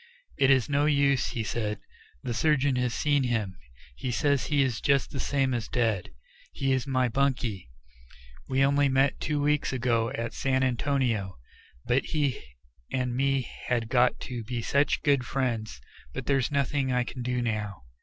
"It 0.35 0.49
is 0.49 0.67
no 0.67 0.87
use," 0.87 1.27
he 1.27 1.43
said; 1.43 1.79
"the 2.23 2.33
surgeon 2.33 2.75
has 2.77 2.91
seen 2.91 3.21
him; 3.21 3.55
he 3.95 4.09
says 4.09 4.47
he 4.47 4.63
is 4.63 4.81
just 4.81 5.11
the 5.11 5.19
same 5.19 5.53
as 5.53 5.67
dead. 5.67 6.09
He 6.53 6.71
is 6.71 6.87
my 6.87 7.07
bunkie; 7.07 7.69
we 8.49 8.65
only 8.65 8.89
met 8.89 9.19
two 9.19 9.39
weeks 9.39 9.71
ago 9.71 10.09
at 10.13 10.33
San 10.33 10.63
Antonio; 10.63 11.37
but 11.85 12.03
he 12.03 12.41
and 12.91 13.15
me 13.15 13.47
had 13.67 13.89
got 13.89 14.19
to 14.21 14.43
be 14.43 14.63
such 14.63 15.03
good 15.03 15.23
friends 15.23 15.79
But 16.15 16.25
there's 16.25 16.49
nothing 16.49 16.91
I 16.91 17.03
can 17.03 17.21
do 17.21 17.39
now." 17.39 17.83